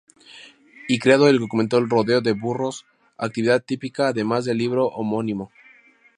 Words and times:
Y 0.87 0.97
creado 0.97 1.29
el 1.29 1.37
documental 1.37 1.87
"Rodeo 1.87 2.21
de 2.21 2.31
burros, 2.31 2.87
actividad 3.19 3.63
típica", 3.63 4.07
además 4.07 4.45
del 4.45 4.57
libro 4.57 4.87
homónimo. 4.87 5.51